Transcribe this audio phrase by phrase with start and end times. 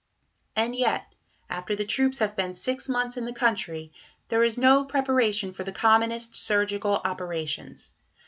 [0.55, 1.13] And yet,
[1.47, 3.91] after the troops have been six months in the country,
[4.29, 7.93] there is no preparation for the commonest surgical operations!